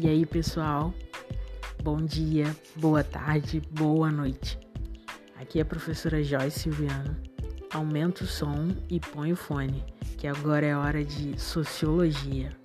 [0.00, 0.94] E aí, pessoal?
[1.82, 4.56] Bom dia, boa tarde, boa noite.
[5.34, 7.16] Aqui é a professora Joyce Silviano.
[7.74, 9.84] Aumenta o som e põe o fone,
[10.16, 12.56] que agora é hora de sociologia.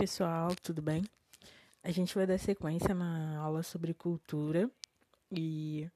[0.00, 1.04] Pessoal, tudo bem?
[1.82, 4.70] A gente vai dar sequência na aula sobre cultura
[5.30, 5.90] e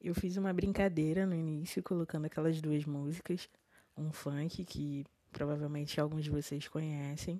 [0.00, 3.50] eu fiz uma brincadeira no início colocando aquelas duas músicas,
[3.94, 7.38] um funk que provavelmente alguns de vocês conhecem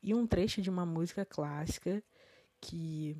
[0.00, 2.00] e um trecho de uma música clássica
[2.60, 3.16] que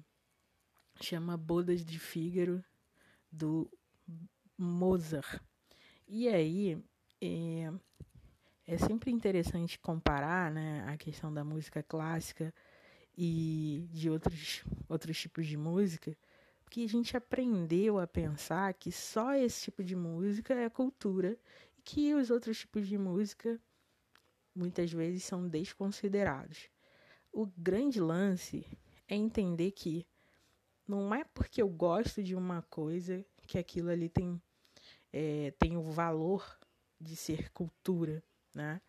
[1.01, 2.65] chama Bodas de Fígaro
[3.33, 3.69] do
[4.57, 5.43] Mozart.
[6.07, 6.81] E aí,
[7.21, 7.73] é,
[8.67, 12.55] é sempre interessante comparar né, a questão da música clássica
[13.17, 16.17] e de outros, outros tipos de música,
[16.65, 21.37] porque a gente aprendeu a pensar que só esse tipo de música é cultura
[21.77, 23.61] e que os outros tipos de música
[24.55, 26.71] muitas vezes são desconsiderados.
[27.33, 28.67] O grande lance
[29.09, 30.07] é entender que
[30.87, 34.41] não é porque eu gosto de uma coisa que aquilo ali tem,
[35.13, 36.59] é, tem o valor
[37.01, 38.23] de ser cultura
[38.55, 38.81] né?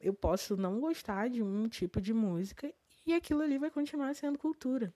[0.00, 2.72] Eu posso não gostar de um tipo de música
[3.04, 4.94] e aquilo ali vai continuar sendo cultura.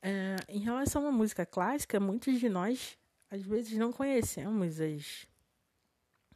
[0.00, 2.96] É, em relação à música clássica, muitos de nós
[3.30, 5.26] às vezes não conhecemos as,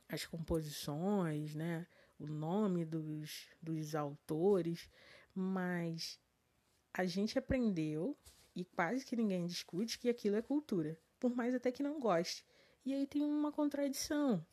[0.09, 1.87] as composições, né?
[2.23, 4.89] o nome dos, dos autores,
[5.35, 6.21] mas
[6.95, 8.17] a gente aprendeu
[8.55, 12.45] e quase que ninguém discute que aquilo é cultura, por mais até que não goste.
[12.85, 14.45] E aí tem uma contradição,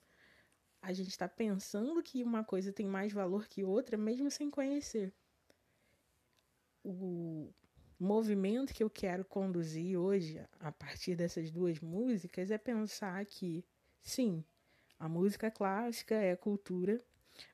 [0.82, 5.14] a gente está pensando que uma coisa tem mais valor que outra, mesmo sem conhecer.
[6.84, 7.54] O
[8.00, 13.66] movimento que eu quero conduzir hoje, a partir dessas duas músicas, é pensar que,
[14.02, 14.44] sim,
[14.98, 17.04] a música clássica é cultura,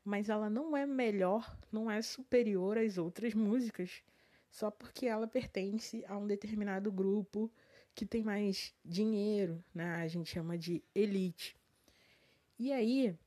[0.04, 4.04] mas ela não é melhor, não é superior às outras músicas,
[4.52, 7.52] só porque ela pertence a um determinado grupo
[7.94, 9.96] que tem mais dinheiro, né?
[9.96, 11.58] A gente chama de elite.
[12.58, 13.18] E aí,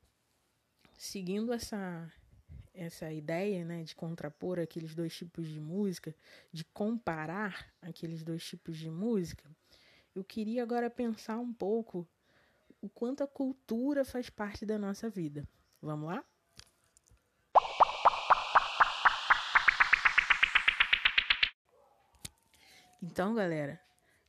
[0.97, 2.11] seguindo essa
[2.73, 6.15] essa ideia, né, de contrapor aqueles dois tipos de música,
[6.53, 9.51] de comparar aqueles dois tipos de música,
[10.15, 12.09] eu queria agora pensar um pouco
[12.81, 15.47] o quanto a cultura faz parte da nossa vida.
[15.83, 16.25] Vamos lá?
[23.03, 23.81] Então, galera,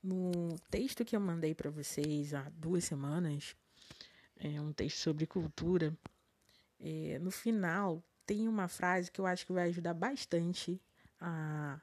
[0.02, 3.56] no texto que eu mandei para vocês há duas semanas,
[4.40, 5.96] é um texto sobre cultura.
[6.80, 10.82] É, no final tem uma frase que eu acho que vai ajudar bastante
[11.20, 11.80] a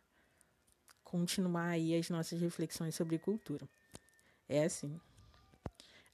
[1.04, 3.68] continuar aí as nossas reflexões sobre cultura.
[4.48, 4.98] É assim.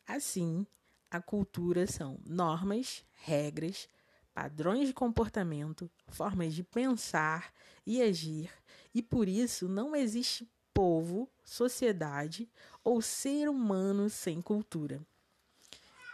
[0.06, 0.66] Assim,
[1.10, 3.88] a cultura são normas, regras,
[4.34, 7.52] padrões de comportamento, formas de pensar
[7.86, 8.50] e agir,
[8.94, 12.50] e por isso não existe povo, sociedade
[12.82, 15.00] ou ser humano sem cultura.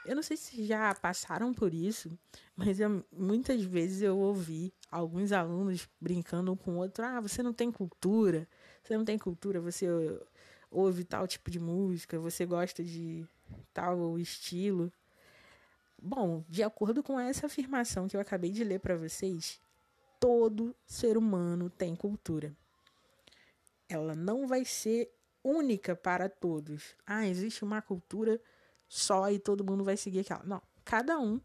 [0.08, 2.18] Eu não sei se já passaram por isso,
[2.56, 7.42] mas eu, muitas vezes eu ouvi alguns alunos brincando um com o outro: ah, você
[7.42, 8.48] não tem cultura,
[8.82, 9.86] você não tem cultura, você
[10.70, 13.26] ouve tal tipo de música, você gosta de
[13.74, 14.90] tal estilo.
[16.00, 19.60] Bom, de acordo com essa afirmação que eu acabei de ler para vocês,
[20.18, 22.56] todo ser humano tem cultura.
[23.86, 25.12] Ela não vai ser
[25.44, 26.96] única para todos.
[27.06, 28.40] Ah, existe uma cultura
[28.88, 30.42] só e todo mundo vai seguir aquela.
[30.44, 31.40] Não, cada um,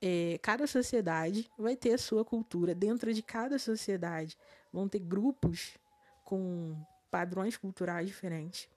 [0.00, 2.74] é, cada sociedade vai ter a sua cultura.
[2.74, 4.36] Dentro de cada sociedade
[4.72, 5.76] vão ter grupos
[6.24, 6.76] com
[7.10, 8.68] padrões culturais diferentes.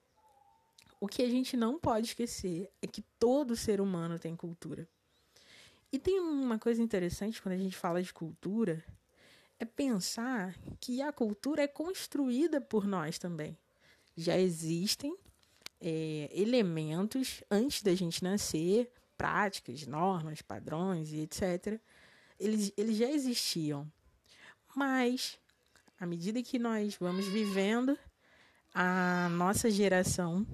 [1.00, 4.86] O que a gente não pode esquecer é que todo ser humano tem cultura.
[5.92, 8.84] E tem uma coisa interessante quando a gente fala de cultura,
[9.58, 13.58] é pensar que a cultura é construída por nós também.
[14.16, 15.16] Já existem
[15.80, 21.80] é, elementos antes da gente nascer, práticas, normas, padrões e etc.
[22.38, 23.90] Eles, eles já existiam.
[24.74, 25.38] Mas,
[25.98, 27.98] à medida que nós vamos vivendo,
[28.74, 30.46] a nossa geração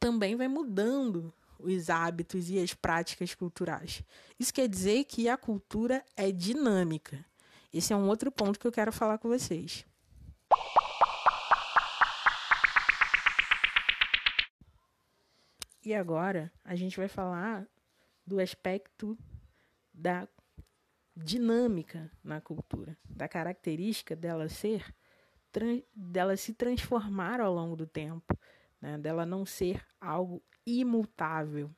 [0.00, 4.02] também vai mudando os hábitos e as práticas culturais.
[4.38, 7.24] Isso quer dizer que a cultura é dinâmica.
[7.72, 9.86] Esse é um outro ponto que eu quero falar com vocês.
[15.84, 17.66] E agora a gente vai falar
[18.26, 19.18] do aspecto
[19.92, 20.28] da
[21.14, 24.94] dinâmica na cultura, da característica dela ser
[25.94, 28.38] dela se transformar ao longo do tempo,
[28.80, 28.96] né?
[28.96, 31.70] dela não ser algo imutável.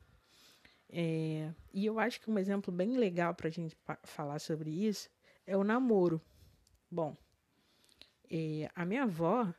[0.89, 5.09] É, e eu acho que um exemplo bem legal para a gente falar sobre isso
[5.45, 6.21] é o namoro.
[6.89, 7.17] Bom,
[8.31, 9.53] é, a minha avó,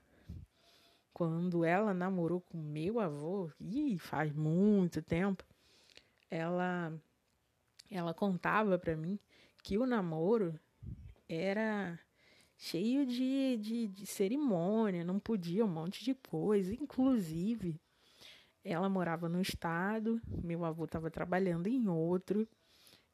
[1.16, 5.42] quando ela namorou com meu avô, e faz muito tempo,
[6.30, 6.92] ela,
[7.90, 9.18] ela contava para mim
[9.62, 10.60] que o namoro
[11.26, 11.98] era
[12.58, 16.74] cheio de, de, de cerimônia, não podia um monte de coisa.
[16.74, 17.80] Inclusive,
[18.62, 22.46] ela morava num estado, meu avô estava trabalhando em outro,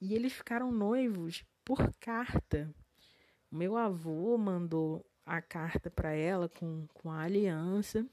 [0.01, 2.69] e eles ficaram noivos por carta.
[3.49, 8.07] Meu avô mandou a carta para ela com, com a aliança.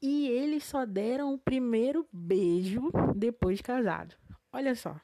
[0.00, 4.14] E eles só deram o primeiro beijo depois de casado.
[4.52, 5.00] Olha só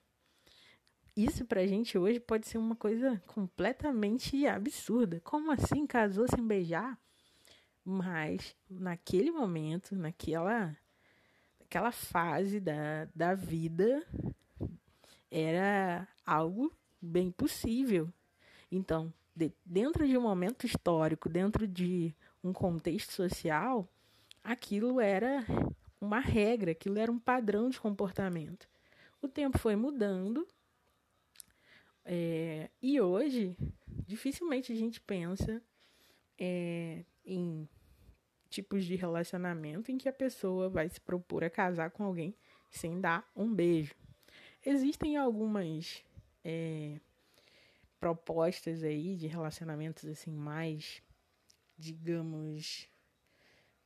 [1.22, 5.20] isso pra gente hoje pode ser uma coisa completamente absurda.
[5.24, 6.96] Como assim casou sem beijar?
[7.84, 10.76] Mas naquele momento, naquela,
[11.58, 14.06] naquela fase da, da vida,
[15.28, 16.72] era algo
[17.02, 18.08] bem possível.
[18.70, 22.12] Então, de, dentro de um momento histórico, dentro de
[22.42, 23.88] um contexto social,
[24.42, 25.46] aquilo era
[26.00, 28.68] uma regra, aquilo era um padrão de comportamento.
[29.22, 30.46] O tempo foi mudando
[32.04, 33.56] é, e hoje,
[34.06, 35.62] dificilmente a gente pensa
[36.36, 37.68] é, em
[38.50, 42.34] tipos de relacionamento em que a pessoa vai se propor a casar com alguém
[42.70, 43.94] sem dar um beijo.
[44.64, 46.02] Existem algumas
[46.44, 46.98] é,
[47.98, 51.02] propostas aí de relacionamentos assim mais,
[51.76, 52.88] digamos,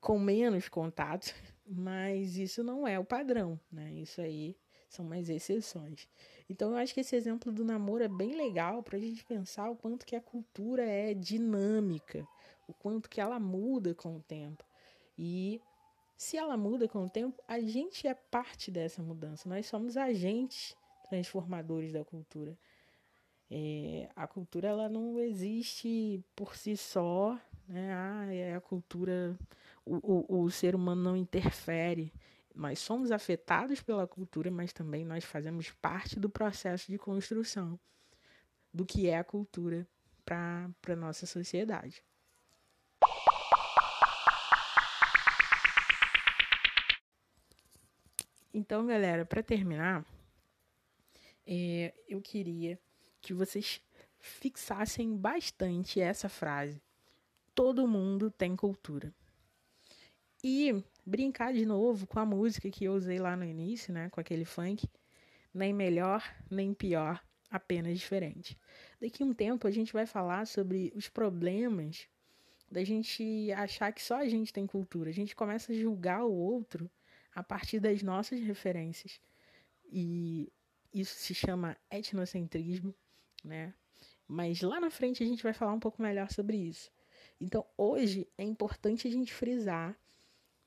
[0.00, 1.34] com menos contato,
[1.66, 3.92] mas isso não é o padrão, né?
[3.92, 4.56] Isso aí
[4.88, 6.08] são mais exceções.
[6.48, 9.70] Então eu acho que esse exemplo do namoro é bem legal para a gente pensar
[9.70, 12.26] o quanto que a cultura é dinâmica,
[12.68, 14.64] o quanto que ela muda com o tempo.
[15.16, 15.60] E
[16.16, 19.48] se ela muda com o tempo, a gente é parte dessa mudança.
[19.48, 20.76] Nós somos agentes
[21.08, 22.56] transformadores da cultura.
[23.54, 27.38] É, a cultura ela não existe por si só,
[27.68, 27.92] né?
[27.92, 29.38] Ah, é a cultura,
[29.84, 32.10] o, o, o ser humano não interfere
[32.54, 37.78] nós somos afetados pela cultura, mas também nós fazemos parte do processo de construção
[38.72, 39.86] do que é a cultura
[40.24, 42.02] para a nossa sociedade.
[48.54, 50.04] Então, galera, para terminar,
[51.46, 52.78] é, eu queria
[53.22, 53.80] que vocês
[54.18, 56.82] fixassem bastante essa frase:
[57.54, 59.14] todo mundo tem cultura.
[60.44, 64.10] E brincar de novo com a música que eu usei lá no início, né?
[64.10, 64.88] Com aquele funk.
[65.54, 68.58] Nem melhor, nem pior, apenas diferente.
[69.00, 72.08] Daqui a um tempo a gente vai falar sobre os problemas
[72.70, 75.10] da gente achar que só a gente tem cultura.
[75.10, 76.90] A gente começa a julgar o outro
[77.34, 79.20] a partir das nossas referências.
[79.84, 80.50] E
[80.92, 82.94] isso se chama etnocentrismo,
[83.42, 83.74] né?
[84.26, 86.90] Mas lá na frente a gente vai falar um pouco melhor sobre isso.
[87.40, 89.98] Então, hoje é importante a gente frisar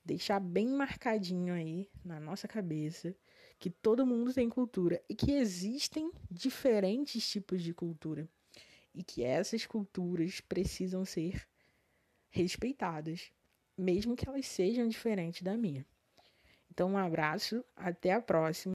[0.06, 3.14] deixar bem marcadinho aí na nossa cabeça
[3.58, 8.28] que todo mundo tem cultura e que existem diferentes tipos de cultura
[8.94, 11.46] e que essas culturas precisam ser
[12.30, 13.32] respeitadas,
[13.76, 15.84] mesmo que elas sejam diferentes da minha.
[16.70, 18.74] Então, um abraço, até a próxima.